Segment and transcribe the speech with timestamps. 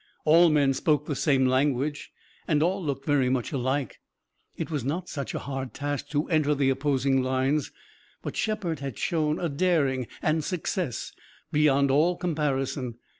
[0.25, 2.11] All men spoke the same language,
[2.47, 3.99] and all looked very much alike.
[4.57, 7.71] It was not such a hard task to enter the opposing lines,
[8.23, 11.11] but Shepard had shown a daring and success
[11.51, 12.95] beyond all comparison.